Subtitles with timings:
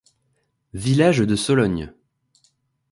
[0.73, 1.93] Village de Sologne.